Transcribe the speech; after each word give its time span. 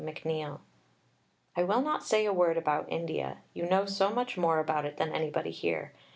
McNeill_). 0.03 0.61
I 1.55 1.61
will 1.61 1.81
not 1.83 2.01
say 2.03 2.25
a 2.25 2.33
word 2.33 2.57
about 2.57 2.91
India. 2.91 3.37
You 3.53 3.67
know 3.67 3.85
so 3.85 4.09
much 4.09 4.35
more 4.35 4.57
about 4.57 4.83
it 4.83 4.97
than 4.97 5.11
anybody 5.13 5.51
here. 5.51 5.93